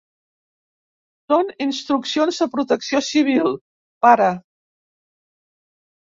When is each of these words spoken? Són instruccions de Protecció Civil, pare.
Són 1.33 1.51
instruccions 1.65 2.39
de 2.43 2.47
Protecció 2.55 3.01
Civil, 3.09 3.51
pare. 4.07 4.31